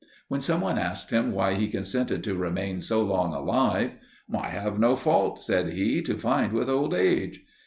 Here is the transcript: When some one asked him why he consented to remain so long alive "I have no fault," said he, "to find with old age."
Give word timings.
When 0.29 0.41
some 0.41 0.61
one 0.61 0.79
asked 0.79 1.11
him 1.11 1.31
why 1.31 1.53
he 1.53 1.67
consented 1.67 2.23
to 2.23 2.33
remain 2.33 2.81
so 2.81 3.03
long 3.03 3.35
alive 3.35 3.97
"I 4.33 4.47
have 4.47 4.79
no 4.79 4.95
fault," 4.95 5.43
said 5.43 5.73
he, 5.73 6.01
"to 6.01 6.17
find 6.17 6.53
with 6.53 6.71
old 6.71 6.95
age." 6.95 7.41